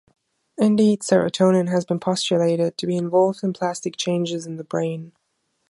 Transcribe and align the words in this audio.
Indeed, 0.57 1.01
serotonin 1.01 1.69
has 1.69 1.85
been 1.85 1.99
postulated 1.99 2.75
to 2.79 2.87
be 2.87 2.97
involved 2.97 3.43
in 3.43 3.53
plastic 3.53 3.95
changes 3.97 4.47
in 4.47 4.55
the 4.57 4.63
brain. 4.63 5.11